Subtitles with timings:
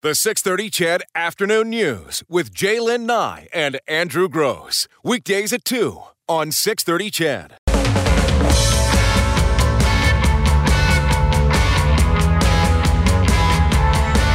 [0.00, 4.86] The 630 CHED Afternoon News with Jaylen Nye and Andrew Gross.
[5.02, 7.54] Weekdays at 2 on 630 CHED.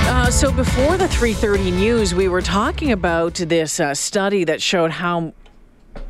[0.06, 4.92] Uh, so before the 3:30 news, we were talking about this uh, study that showed
[4.92, 5.32] how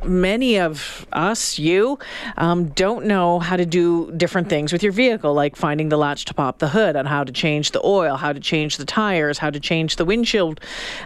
[0.04, 1.98] many of us, you,
[2.36, 6.24] um, don't know how to do different things with your vehicle, like finding the latch
[6.26, 9.38] to pop the hood, and how to change the oil, how to change the tires,
[9.38, 10.60] how to change the windshield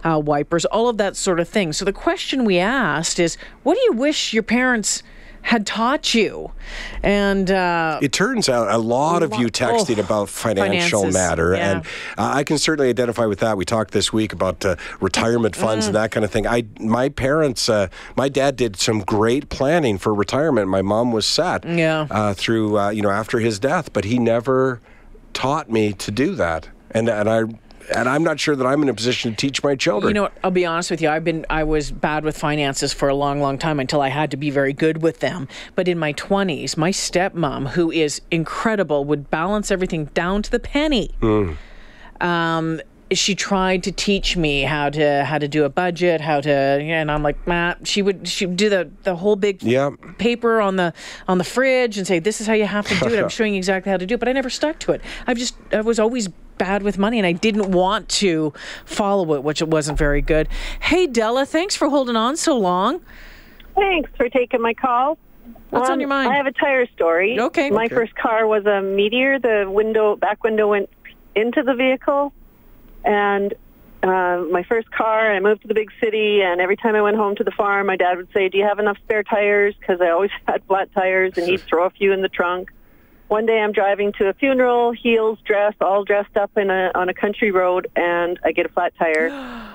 [0.04, 1.72] uh, wipers, all of that sort of thing.
[1.72, 5.02] So the question we asked is, what do you wish your parents?
[5.48, 6.52] Had taught you.
[7.02, 11.54] And uh, it turns out a lot of you texted oh, about financial finances, matter,
[11.54, 11.70] yeah.
[11.70, 11.86] and
[12.18, 13.56] uh, I can certainly identify with that.
[13.56, 15.88] We talked this week about uh, retirement funds Mm.
[15.88, 16.46] and that kind of thing.
[16.46, 20.68] I, my parents, uh, my dad did some great planning for retirement.
[20.68, 22.06] My mom was set, Yeah.
[22.10, 24.80] uh, through uh, you know after his death, but he never
[25.32, 27.44] taught me to do that, and and I.
[27.94, 30.14] And I'm not sure that I'm in a position to teach my children.
[30.14, 31.08] You know, I'll be honest with you.
[31.08, 34.30] I've been I was bad with finances for a long, long time until I had
[34.32, 35.48] to be very good with them.
[35.74, 40.60] But in my 20s, my stepmom, who is incredible, would balance everything down to the
[40.60, 41.10] penny.
[42.20, 46.50] Um, she tried to teach me how to how to do a budget, how to,
[46.50, 47.86] and I'm like, Matt.
[47.86, 49.62] She would she would do the the whole big
[50.18, 50.92] paper on the
[51.26, 53.54] on the fridge and say, "This is how you have to do it." I'm showing
[53.54, 55.00] you exactly how to do it, but I never stuck to it.
[55.26, 58.52] I've just I was always bad with money and I didn't want to
[58.84, 60.48] follow it, which it wasn't very good.
[60.80, 63.00] Hey Della, thanks for holding on so long.
[63.74, 65.18] Thanks for taking my call.
[65.70, 66.30] What's on your mind?
[66.32, 67.38] I have a tire story.
[67.38, 67.70] Okay.
[67.70, 67.94] My Okay.
[67.94, 69.38] first car was a Meteor.
[69.38, 70.88] The window, back window went
[71.34, 72.32] into the vehicle,
[73.04, 73.52] and
[74.02, 75.32] uh, my first car.
[75.32, 77.86] I moved to the big city, and every time I went home to the farm,
[77.86, 80.90] my dad would say, "Do you have enough spare tires?" Because I always had flat
[80.94, 82.70] tires, and he'd throw a few in the trunk.
[83.28, 87.10] One day, I'm driving to a funeral, heels dressed, all dressed up in a on
[87.10, 89.74] a country road, and I get a flat tire.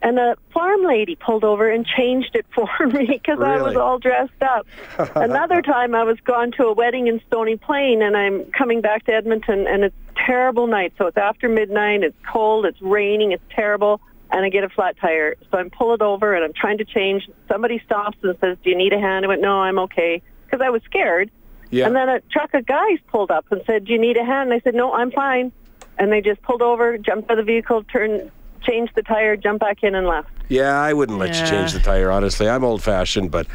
[0.00, 3.98] And a farm lady pulled over and changed it for me because I was all
[3.98, 4.64] dressed up.
[5.16, 9.06] Another time I was gone to a wedding in Stony Plain and I'm coming back
[9.06, 10.92] to Edmonton and it's terrible night.
[10.98, 14.96] So it's after midnight, it's cold, it's raining, it's terrible, and I get a flat
[15.00, 15.34] tire.
[15.50, 17.28] So I'm pulled over and I'm trying to change.
[17.48, 19.24] Somebody stops and says, do you need a hand?
[19.24, 21.30] I went, no, I'm okay because I was scared.
[21.70, 21.86] Yeah.
[21.86, 24.50] And then a truck of guys pulled up and said, do you need a hand?
[24.50, 25.52] And I said, no, I'm fine.
[25.98, 28.30] And they just pulled over, jumped out of the vehicle, turned,
[28.62, 30.28] changed the tire, jumped back in and left.
[30.48, 32.10] Yeah, I wouldn't let you change the tire.
[32.10, 33.46] Honestly, I'm old fashioned, but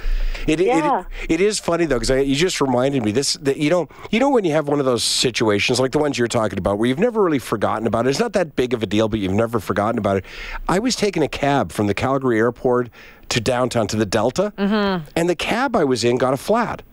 [0.45, 1.05] it Yeah.
[1.23, 3.33] it, it is funny though because you just reminded me this.
[3.33, 6.19] That, you know, you know when you have one of those situations like the ones
[6.19, 8.11] you're talking about where you've never really forgotten about it.
[8.11, 10.25] It's not that big of a deal, but you've never forgotten about it.
[10.69, 12.89] I was taking a cab from the Calgary airport
[13.29, 15.09] to downtown to the Delta, mm-hmm.
[15.15, 16.83] and the cab I was in got a flat.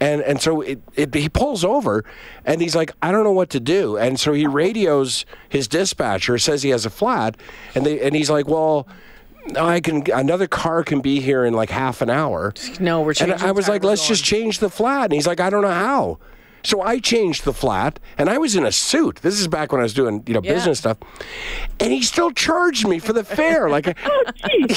[0.00, 2.04] And and so it, it, he pulls over
[2.44, 3.96] and he's like, I don't know what to do.
[3.96, 7.36] And so he radios his dispatcher, says he has a flat,
[7.74, 8.86] and they and he's like, Well,
[9.56, 12.54] I can another car can be here in like half an hour.
[12.80, 13.32] No, we're And.
[13.32, 15.04] I was like, let's we're just change the flat.
[15.04, 16.18] And he's like, I don't know how.
[16.62, 19.16] So I changed the flat, and I was in a suit.
[19.22, 20.54] This is back when I was doing, you know, Yeah.
[20.54, 20.98] business stuff.
[21.80, 23.68] And he still charged me for the fare.
[23.70, 23.86] Like,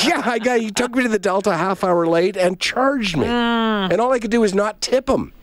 [0.06, 0.60] yeah, I got.
[0.60, 3.26] He took me to the Delta half hour late and charged me.
[3.26, 3.92] Mm.
[3.92, 5.34] And all I could do was not tip him.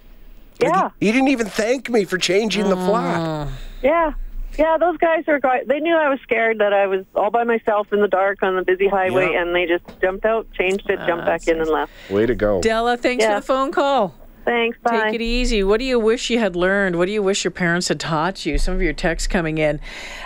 [0.60, 0.90] Yeah.
[1.00, 2.86] he, he didn't even thank me for changing the Mm.
[2.86, 3.48] flat.
[3.82, 4.12] Yeah.
[4.58, 5.68] Yeah, those guys are great.
[5.68, 8.56] They knew I was scared that I was all by myself in the dark on
[8.56, 9.42] the busy highway, Yeah.
[9.42, 11.92] and they just jumped out, changed it, jumped back in, and left.
[12.10, 12.60] Way to go.
[12.60, 13.34] Della, thanks Yeah.
[13.36, 14.14] for the phone call.
[14.48, 14.78] Thanks.
[14.78, 15.10] Bye.
[15.10, 15.62] Take it easy.
[15.62, 16.96] What do you wish you had learned?
[16.96, 18.56] What do you wish your parents had taught you?
[18.56, 19.78] Some of your texts coming in.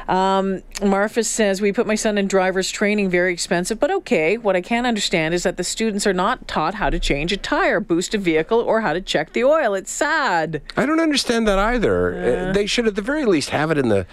[0.07, 4.39] Um, Marfa says, We put my son in driver's training, very expensive, but okay.
[4.39, 7.37] What I can't understand is that the students are not taught how to change a
[7.37, 9.75] tire, boost a vehicle, or how to check the oil.
[9.75, 10.63] It's sad.
[10.77, 12.51] I don't understand that either.
[12.51, 14.07] Uh, they should, at the very least, have it in the.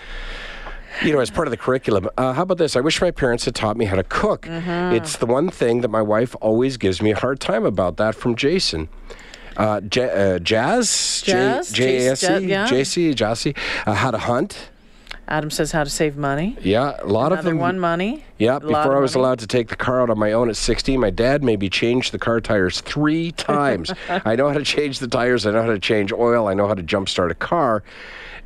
[1.03, 2.09] You know, as part of the curriculum.
[2.17, 2.75] Uh, how about this?
[2.75, 4.47] I wish my parents had taught me how to cook.
[4.49, 7.97] It's the one thing that my wife always gives me a hard time about.
[7.97, 8.89] That from Jason.
[9.59, 11.71] Uh, J- uh, Jazz, Jazz?
[11.71, 13.55] J A S Jas- JC, Jassy,
[13.85, 14.69] uh, how to hunt.
[15.27, 16.57] Adam says how to save money.
[16.63, 17.59] Yeah, a lot of Another them.
[17.59, 18.23] one, money.
[18.39, 19.25] Yeah, A before I was money.
[19.25, 21.69] allowed to take the car out on my own at 16, my dad made me
[21.69, 23.91] change the car tires three times.
[24.09, 26.67] I know how to change the tires, I know how to change oil, I know
[26.67, 27.83] how to jumpstart a car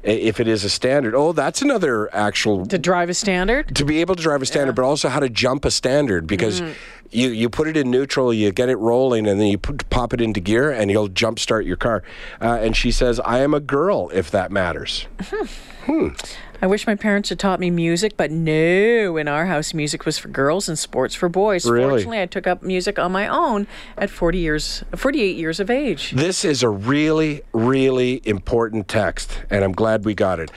[0.04, 1.16] if it is a standard.
[1.16, 3.76] Oh, that's another actual To drive a standard?
[3.76, 6.62] to be able to drive a standard, but also how to jump a standard because
[7.12, 10.14] you, you put it in neutral, you get it rolling, and then you put, pop
[10.14, 12.04] it into gear, and you'll jump start your car.
[12.42, 15.08] Uh, and she says, "I am a girl, if that matters."
[16.64, 19.18] I wish my parents had taught me music, but no.
[19.18, 21.70] In our house, music was for girls and sports for boys.
[21.70, 21.90] Really?
[21.90, 23.68] Fortunately, I took up music on my own
[23.98, 26.12] at 40 years, 48 years of age.
[26.12, 30.52] This is a really, really important text, and I'm glad we got it.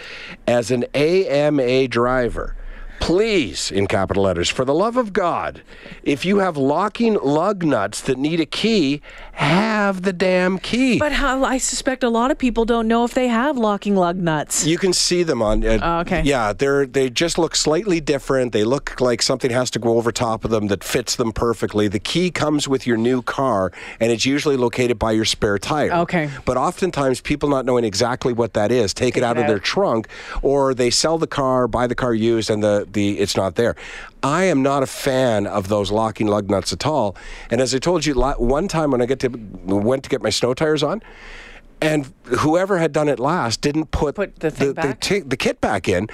[0.46, 2.54] As an AMA driver,
[3.00, 5.62] please, in capital letters, for the love of God,
[6.02, 9.00] if you have locking lug nuts that need a key,
[9.32, 10.98] have the damn key.
[10.98, 14.16] But how, I suspect a lot of people don't know if they have locking lug
[14.16, 14.66] nuts.
[14.66, 15.64] You can see them on.
[15.64, 16.22] Uh, Oh, okay.
[16.22, 18.52] Yeah, they're they just look slightly different.
[18.52, 21.86] They look like something has to go over top of them that fits them perfectly.
[21.86, 25.92] The key comes with your new car, and it's usually located by your spare tire.
[25.92, 26.30] Okay.
[26.44, 29.58] But oftentimes, people not knowing exactly what that is, take, it out it of their
[29.58, 30.08] trunk,
[30.42, 33.76] or they sell the car, buy the car used, and the the it's not there.
[34.22, 37.16] I am not a fan of those locking lug nuts at all.
[37.50, 39.28] And as I told you, one time when I get to
[39.64, 41.02] went to get my snow tires on.
[41.78, 44.98] And whoever had done it last didn't put, Put the thing back?
[44.98, 46.08] ti- the kit back in.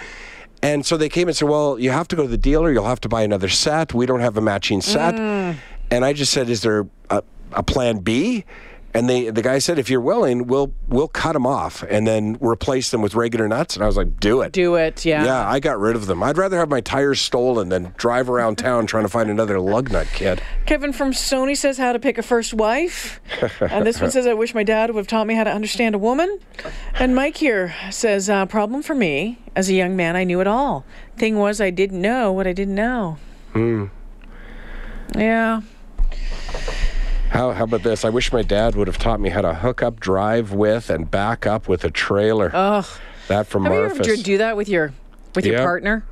[0.60, 2.72] And so they came and said, Well, you have to go to the dealer.
[2.72, 3.94] You'll have to buy another set.
[3.94, 5.14] We don't have a matching set.
[5.14, 5.56] Mm.
[5.90, 7.22] And I just said, Is there a,
[7.52, 8.44] a plan B?
[8.94, 12.36] And they, the guy said, If you're willing, we'll we'll cut them off and then
[12.40, 13.74] replace them with regular nuts.
[13.74, 14.52] And I was like, Do it.
[14.52, 15.24] Do it, yeah.
[15.24, 16.22] Yeah, I got rid of them.
[16.22, 19.90] I'd rather have my tires stolen than drive around town trying to find another lug
[19.90, 20.42] nut kid.
[20.66, 23.20] Kevin from Sony says how to pick a first wife.
[23.60, 25.94] and this one says, I wish my dad would have taught me how to understand
[25.94, 26.38] a woman.
[26.94, 29.38] And Mike here says, uh, problem for me.
[29.56, 30.84] As a young man, I knew it all.
[31.16, 33.18] Thing was, I didn't know what I didn't know.
[33.52, 33.86] Hmm.
[35.14, 35.60] Yeah.
[37.32, 38.04] How, how about this?
[38.04, 41.10] I wish my dad would have taught me how to hook up, drive with, and
[41.10, 42.50] back up with a trailer.
[42.52, 42.84] Ugh.
[43.28, 44.06] that from Have you Marfus.
[44.06, 44.92] ever do that with your
[45.34, 46.04] with your partner?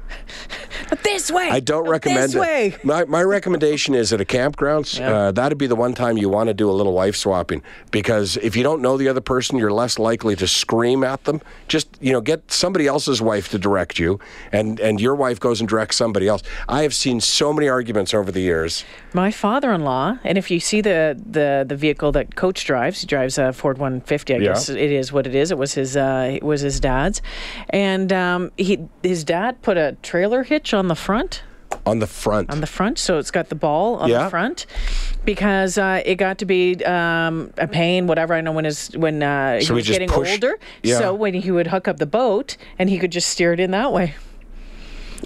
[0.91, 1.49] But this way.
[1.49, 2.41] I don't recommend this it.
[2.41, 2.77] way.
[2.83, 6.49] My, my recommendation is at a campground, uh, that'd be the one time you want
[6.49, 9.73] to do a little wife swapping because if you don't know the other person, you're
[9.73, 11.41] less likely to scream at them.
[11.69, 14.19] Just you know, get somebody else's wife to direct you,
[14.53, 16.43] and and your wife goes and directs somebody else.
[16.69, 18.85] I have seen so many arguments over the years.
[19.15, 23.39] My father-in-law, and if you see the the, the vehicle that Coach drives, he drives
[23.39, 24.35] a Ford 150.
[24.35, 24.45] I Yeah.
[24.53, 25.51] guess it is what it is.
[25.51, 27.23] It was his uh, it was his dad's,
[27.71, 31.43] and um, he his dad put a trailer hitch on the front
[31.87, 34.25] On the front, on the front, so it's got the ball on Yeah.
[34.25, 34.67] the front,
[35.25, 38.07] because uh, it got to be um, a pain.
[38.07, 40.59] Whatever I know when his when uh, he So he was getting pushed- older.
[40.83, 40.99] Yeah.
[40.99, 43.71] So when he would hook up the boat, and he could just steer it in
[43.71, 44.15] that way.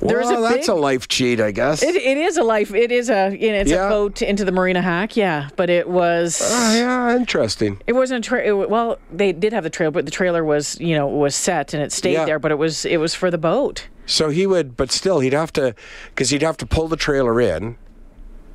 [0.02, 1.82] There's well, a that's big- a life cheat, I guess.
[1.82, 2.74] It, it is a life.
[2.74, 3.86] It is a you know, it's Yeah.
[3.86, 5.16] a boat into the marina hack.
[5.16, 6.40] Yeah, but it was.
[6.42, 7.80] Ah, yeah, interesting.
[7.86, 8.98] It wasn't a tra- it, well.
[9.12, 11.92] They did have the trailer, but the trailer was you know was set and it
[11.92, 12.24] stayed Yeah.
[12.26, 12.38] there.
[12.40, 13.86] But it was it was for the boat.
[14.06, 15.74] So he would, but still, he'd have to,
[16.10, 17.76] because he'd have to pull the trailer in.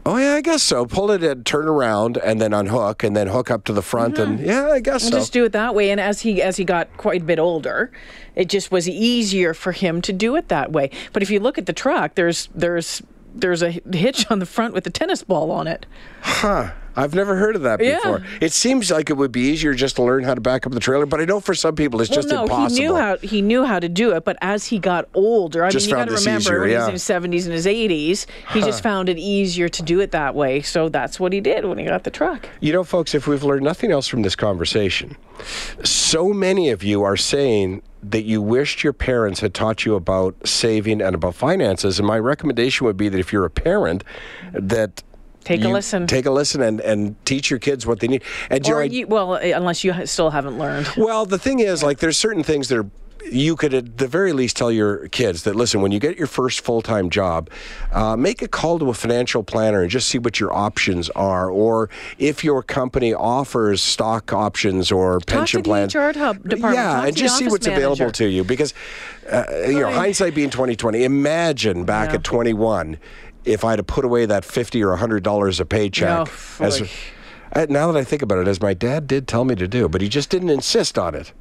[0.05, 0.85] Oh yeah, I guess so.
[0.85, 4.17] Pull it in, turn around, and then unhook, and then hook up to the front,
[4.17, 4.47] and mm-hmm.
[4.47, 5.19] yeah, I guess And so.
[5.19, 5.91] just do it that way.
[5.91, 7.91] And as he as he got quite a bit older,
[8.35, 10.89] it just was easier for him to do it that way.
[11.13, 13.03] But if you look at the truck, there's there's
[13.35, 15.85] there's a hitch on the front with a tennis ball on it.
[16.21, 16.71] Huh.
[16.99, 17.95] I've never heard of that Yeah.
[17.95, 18.23] before.
[18.41, 20.79] It seems like it would be easier just to learn how to back up the
[20.81, 22.75] trailer, but I know for some people it's just well, no, impossible.
[22.75, 25.69] he knew how he knew how to do it, but as he got older, I
[25.69, 27.65] Just mean, you got to remember easier, when he was in his seventies and his
[27.67, 30.61] eighties, he just found it easier to do it that way.
[30.61, 32.49] So that's what he did when he got the truck.
[32.59, 35.15] You know, folks, if we've learned nothing else from this conversation,
[35.83, 40.35] so many of you are saying that you wished your parents had taught you about
[40.47, 41.99] saving and about finances.
[41.99, 44.03] And my recommendation would be that if you're a parent,
[44.53, 45.03] that
[45.43, 46.05] Take a listen.
[46.07, 48.23] Take a listen and, and teach your kids what they need.
[48.49, 50.87] And you Or you, well, uh, unless you still haven't learned.
[50.97, 52.89] well, the thing is, like, there's certain things that are.
[53.31, 56.25] You could, at the very least, tell your kids that listen, when you get your
[56.25, 57.49] first full time job,
[57.91, 61.49] uh, make a call to a financial planner and just see what your options are.
[61.49, 65.93] Or if your company offers stock options or pension plans.
[65.93, 66.37] Yeah, Talk
[67.07, 68.43] and just see what's available to you.
[68.45, 68.73] Because,
[69.29, 72.15] uh, you know, hindsight being 2020, imagine back Yeah.
[72.15, 72.97] at 21
[73.45, 76.27] if I'd have put away that 50 or $100 a paycheck.
[76.59, 76.81] No, as,
[77.69, 80.01] now that I think about it, as my dad did tell me to do, but
[80.01, 81.33] he just didn't insist on it.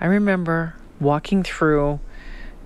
[0.00, 2.00] I remember walking through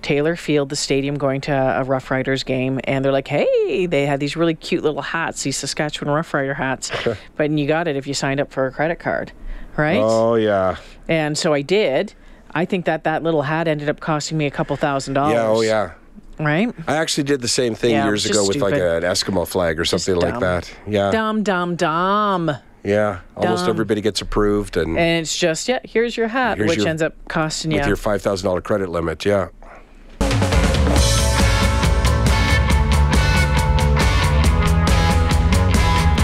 [0.01, 4.05] Taylor Field, the stadium, going to a Rough Riders game, and they're like, "Hey, they
[4.05, 6.91] had these really cute little hats, these Saskatchewan Rough Rider hats,
[7.37, 9.31] but you got it if you signed up for a credit card,
[9.77, 10.75] right?" Oh, yeah.
[11.07, 12.13] And so I did.
[12.51, 15.33] I think that that little hat ended up costing me a couple thousand dollars.
[15.33, 15.93] Yeah, oh, yeah.
[16.39, 16.73] Right?
[16.87, 19.85] I actually did the same thing Yeah, years ago with like an Eskimo flag or
[19.85, 20.71] something like that.
[20.87, 22.51] Yeah, Dumb, dumb, dumb.
[22.83, 23.19] yeah.
[23.37, 23.69] Almost Dumb.
[23.69, 27.01] everybody gets approved, and, And it's just, yeah, here's your hat, Here's which your- ends
[27.01, 27.77] up costing you.
[27.77, 29.23] with your five thousand dollar credit limit.
[29.25, 29.49] Yeah.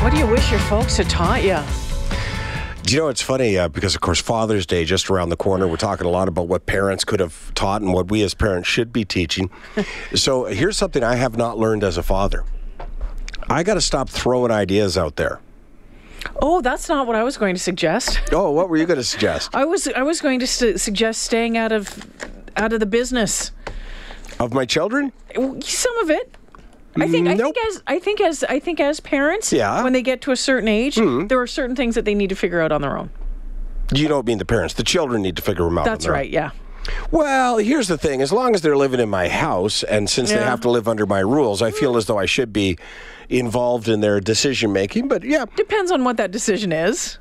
[0.02, 1.58] what do you wish your folks had taught you?
[2.90, 5.68] Do you know it's funny uh, because of course Father's Day just around the corner.
[5.68, 8.68] We're talking a lot about what parents could have taught and what we as parents
[8.68, 9.52] should be teaching.
[10.16, 12.46] so here's something I have not learned as a father.
[13.48, 15.40] I got to stop throwing ideas out there.
[16.42, 18.22] Oh, that's not what I was going to suggest.
[18.32, 19.52] Oh, what were you going to suggest?
[19.54, 22.08] I was I was going to su- suggest staying out of
[22.58, 23.52] out of the business.
[24.40, 25.12] Of my children?
[25.36, 26.36] Some of it.
[27.02, 29.84] I think I think as I think as I think as parents, Yeah.
[29.84, 31.28] When they get to a certain age, hmm.
[31.28, 33.10] there are certain things that they need to figure out on their own.
[33.94, 34.76] You don't mean the parents.
[34.76, 35.88] The children need to figure them out.
[35.88, 36.20] on That's their own.
[36.20, 36.30] right.
[36.30, 36.52] Yeah.
[37.12, 38.22] Well, here's the thing.
[38.22, 41.06] As long as they're living in my house, and since they have to live under
[41.06, 42.78] my rules, I feel as though I should be
[43.30, 45.08] involved in their decision making.
[45.08, 47.20] But yeah, Depends on what that decision is.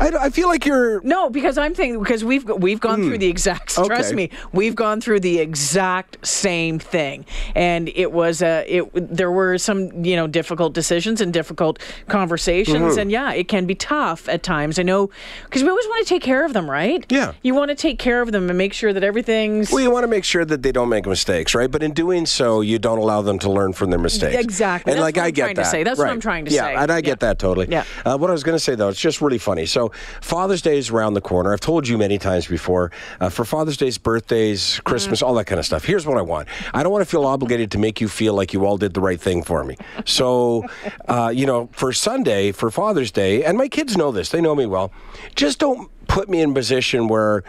[0.00, 1.00] I, I feel like you're.
[1.02, 3.70] No, because I'm thinking because we've we've gone through the exact.
[3.74, 3.92] Trust Hmm.
[3.92, 4.14] Okay.
[4.14, 7.24] me, we've gone through the exact same thing,
[7.54, 8.90] and it was a it.
[8.94, 12.98] There were some you know difficult decisions and difficult conversations, Mm-hmm.
[12.98, 14.78] and yeah, it can be tough at times.
[14.78, 15.10] I know
[15.44, 17.04] because we always want to take care of them, right?
[17.10, 17.32] Yeah.
[17.42, 20.04] you want to take care of them and make sure that everything's Well, you want
[20.04, 21.70] to make sure that they don't make mistakes, right?
[21.70, 24.36] But in doing so, you don't allow them to learn from their mistakes.
[24.42, 24.92] Exactly.
[24.92, 25.66] And That's like I I'm get that.
[25.66, 25.82] say.
[25.84, 26.74] That's what I'm trying to yeah, say.
[26.74, 27.28] and I get Yeah.
[27.28, 27.68] that totally.
[27.70, 27.84] Yeah.
[28.04, 29.66] Uh, what I was going to say though, it's just really funny.
[29.66, 29.85] So
[30.20, 31.52] Father's Day is around the corner.
[31.52, 32.90] I've told you many times before.
[33.20, 35.26] Uh, for Father's Days, birthdays, Christmas, Mm-hmm.
[35.28, 35.84] all that kind of stuff.
[35.84, 36.48] Here's what I want.
[36.74, 39.00] I don't want to feel obligated to make you feel like you all did the
[39.00, 39.76] right thing for me.
[40.04, 40.64] So,
[41.08, 44.30] uh, you know, for Sunday, for Father's Day, and my kids know this.
[44.30, 44.92] They know me well.
[45.34, 47.44] Just don't put me in a position where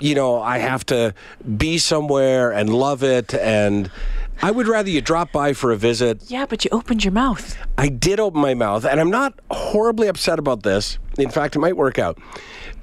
[0.00, 1.12] you know, I have to
[1.56, 3.34] be somewhere and love it.
[3.34, 3.90] And
[4.40, 6.22] I would rather you drop by for a visit.
[6.30, 7.56] yeah, but you opened your mouth.
[7.76, 10.98] I did open my mouth, and I'm not horribly upset about this.
[11.18, 12.18] In fact, it might work out.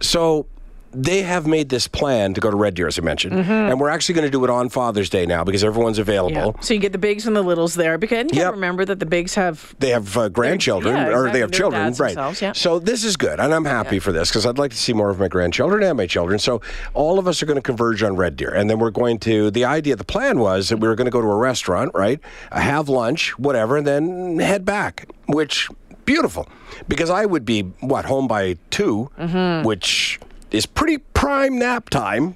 [0.02, 0.48] So
[0.96, 3.90] they have made this plan to go to Red Deer, as I mentioned, and we're
[3.90, 6.56] actually going to do it on Father's Day now because everyone's available.
[6.62, 8.54] So you get the bigs and the littles there because and you gotta Yep.
[8.54, 11.32] remember that the bigs have They have uh, grandchildren, yeah, or exactly.
[11.34, 12.42] they have They're children, right?
[12.42, 12.54] yeah.
[12.54, 15.10] So this is good, and I'm happy for this because I'd like to see more
[15.10, 16.40] of my grandchildren and my children.
[16.40, 16.62] So
[16.94, 19.52] all of us are going to converge on Red Deer, and then we're going to.
[19.52, 22.20] The idea, the plan was that we were going to go to a restaurant, right?
[22.52, 25.10] Have lunch, whatever, and then head back.
[25.28, 25.70] Which
[26.06, 26.48] beautiful,
[26.88, 29.66] because I would be what home by 2 Mm-hmm.
[29.68, 30.20] which
[30.52, 32.36] is pretty prime nap time,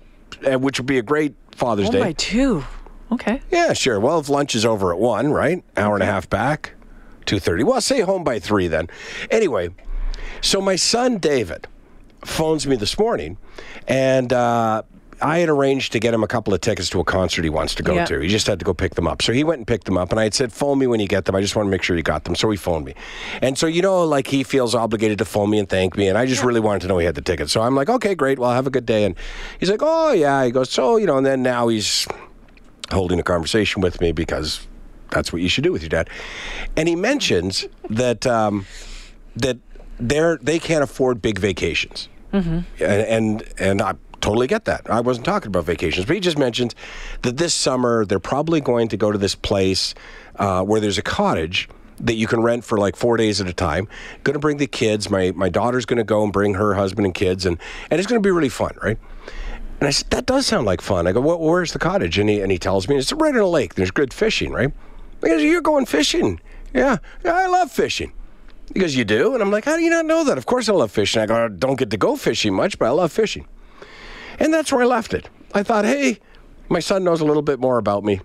[0.49, 1.99] uh, which would be a great Father's one Day.
[1.99, 2.63] by two.
[3.11, 3.41] Okay.
[3.51, 3.99] Yeah, sure.
[3.99, 5.63] Well, if lunch is over at one, right?
[5.75, 6.73] Hour and a half back,
[7.25, 7.63] two thirty.
[7.63, 8.87] Well, say home by three then.
[9.31, 9.69] Anyway,
[10.41, 11.67] so my son David
[12.23, 13.37] phones me this morning,
[13.87, 14.83] and uh,
[15.21, 17.75] I had arranged to get him a couple of tickets to a concert he wants
[17.75, 18.05] to go Yeah.
[18.05, 18.19] to.
[18.19, 19.21] He just had to go pick them up.
[19.21, 21.07] So he went and picked them up, and I had said, "Phone me when you
[21.07, 21.35] get them.
[21.35, 22.93] I just want to make sure you got them." So he phoned me,
[23.41, 26.17] and so you know, like he feels obligated to phone me and thank me, and
[26.17, 27.51] I just really wanted to know he had the tickets.
[27.51, 28.39] So I'm like, "Okay, great.
[28.39, 29.15] Well, have a good day." And
[29.59, 32.07] he's like, "Oh yeah." He goes, "So you know," and then now he's
[32.91, 34.67] holding a conversation with me because
[35.11, 36.09] that's what you should do with your dad.
[36.77, 38.65] And he mentions that um,
[39.35, 39.57] that
[39.99, 42.59] they're they can't afford big vacations, mm-hmm.
[42.83, 44.89] and and and I totally get that.
[44.89, 46.75] I wasn't talking about vacations, but he just mentioned
[47.21, 49.93] that this summer they're probably going to go to this place
[50.35, 51.69] uh, where there's a cottage.
[52.01, 53.89] That you can rent for like four days at a time.
[54.23, 55.09] Going to bring the kids.
[55.09, 57.57] My my daughter's going to go and bring her husband and kids, and
[57.91, 58.97] and it's going to be really fun, right?
[59.79, 61.07] And I said, that does sound like fun.
[61.07, 62.17] I go, well, where's the cottage?
[62.17, 63.75] And he, and he tells me, it's right on a lake.
[63.75, 64.71] There's good fishing, right?
[65.21, 66.39] Because you're going fishing.
[66.73, 68.11] Yeah, yeah, I love fishing.
[68.73, 69.33] Goes, you do?
[69.33, 70.37] And I'm like, how do you not know that?
[70.37, 71.21] Of course I love fishing.
[71.21, 73.47] I go, I don't get to go fishing much, but I love fishing.
[74.39, 75.29] And that's where I left it.
[75.53, 76.19] I thought, hey,
[76.69, 78.21] my son knows a little bit more about me.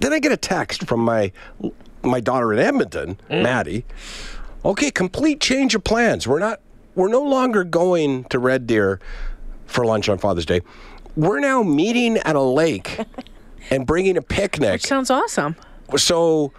[0.00, 1.32] Then I get a text from my
[2.02, 3.42] my daughter in Edmonton, mm.
[3.42, 3.84] Maddie.
[4.64, 6.26] Okay, complete change of plans.
[6.26, 6.60] We're not
[6.94, 9.00] we're no longer going to Red Deer
[9.66, 10.60] for lunch on Father's Day.
[11.16, 13.00] We're now meeting at a lake
[13.70, 15.56] and bringing a picnic Sounds awesome.
[15.96, 16.52] so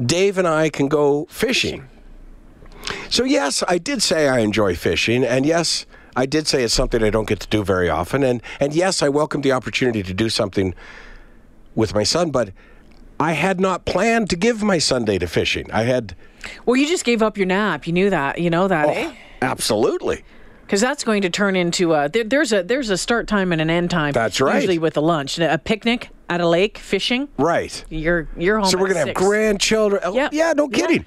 [0.00, 1.88] Dave and I can go fishing.
[3.10, 7.02] So yes, I did say I enjoy fishing, and yes, I did say it's something
[7.02, 10.14] I don't get to do very often, and and yes, I welcome the opportunity to
[10.14, 10.74] do something
[11.74, 12.50] with my son, but
[13.18, 15.70] I had not planned to give my Sunday to fishing.
[15.72, 16.14] I had
[16.66, 17.86] Well, you just gave up your nap.
[17.86, 18.38] You knew that.
[18.40, 19.14] You know that, eh?
[19.40, 20.24] absolutely.
[20.62, 23.60] Because that's going to turn into a there, there's a there's a start time and
[23.60, 24.12] an end time.
[24.12, 24.56] That's right.
[24.56, 27.28] Usually with a lunch, a picnic at a lake, fishing.
[27.38, 27.84] Right.
[27.90, 28.68] You're you're home.
[28.68, 30.00] So we're gonna have grandchildren.
[30.04, 30.32] Oh, Yep.
[30.32, 30.98] Yeah, no Yeah.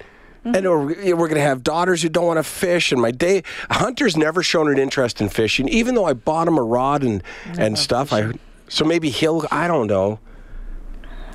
[0.46, 0.54] Mm-hmm.
[0.54, 2.92] And we're, we're gonna have daughters who don't want to fish.
[2.92, 6.56] And my day, Hunter's never shown an interest in fishing, even though I bought him
[6.56, 7.22] a rod and
[7.58, 8.12] and stuff.
[8.12, 8.32] I
[8.68, 9.46] so maybe he'll.
[9.50, 10.20] I don't know.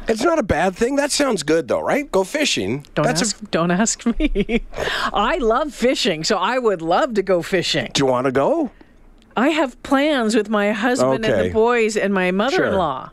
[0.08, 0.96] It's not a bad thing.
[0.96, 2.12] That sounds good though, right?
[2.12, 2.86] Go fishing.
[2.96, 3.42] Don't That's ask.
[3.42, 4.64] a, don't ask me.
[5.14, 7.90] I love fishing, so I would love to go fishing.
[7.94, 8.72] do you want to go?
[9.38, 13.12] I have plans with my husband and the boys and my mother-in-law.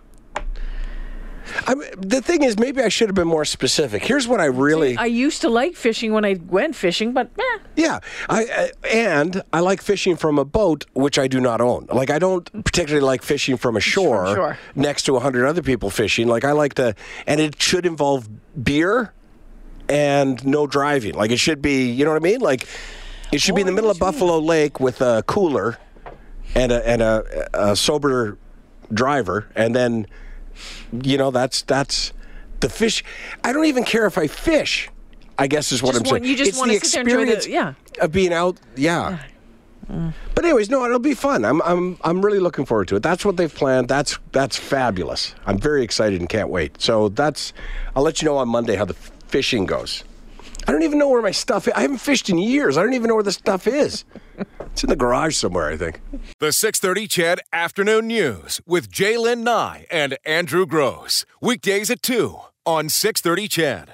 [1.67, 4.03] I, the thing is, maybe I should have been more specific.
[4.05, 4.97] Here's what I really.
[4.97, 9.43] I used to like fishing when I went fishing, but eh, Yeah, I, I and
[9.53, 11.87] I like fishing from a boat, which I do not own.
[11.93, 14.59] Like I don't particularly like fishing from a shore Sure.
[14.75, 16.29] next to a hundred other people fishing.
[16.29, 16.95] Like I like to,
[17.27, 18.29] and it should involve
[18.63, 19.13] beer
[19.89, 21.15] and no driving.
[21.15, 22.41] Like it should be, you know what I mean?
[22.41, 22.67] Like
[23.33, 25.79] it should be in the Oh, middle of Buffalo Lake with a cooler
[26.55, 28.39] and a and a, a sober
[28.93, 30.07] driver, and then
[31.03, 32.13] you know, that's that's
[32.61, 33.05] the fish.
[33.45, 34.91] I don't even care if I fish.
[35.39, 36.31] I guess is what Just I'm want- saying.
[36.33, 38.05] you just it's wanna the sit there and enjoy the- experience yeah.
[38.05, 38.59] of being out.
[38.77, 39.19] Yeah.
[39.89, 40.13] Mm.
[40.35, 41.45] But anyways, no, it'll be fun.
[41.45, 43.03] I'm I'm I'm really looking forward to it.
[43.03, 43.89] That's what they've planned.
[43.89, 45.35] That's that's fabulous.
[45.47, 46.81] I'm very excited and can't wait.
[46.83, 47.53] So that's
[47.97, 48.95] I'll let you know on Monday how the
[49.29, 50.05] fishing goes.
[50.69, 51.73] I don't even know where my stuff is.
[51.75, 52.77] I haven't fished in years.
[52.77, 54.05] I don't even know where the stuff is.
[54.61, 56.03] it's in the garage somewhere, I think.
[56.41, 61.25] The 630 CHED Afternoon News with Jaylen Nye and Andrew Gross.
[61.41, 63.87] Weekdays at 2 on 630 CHED.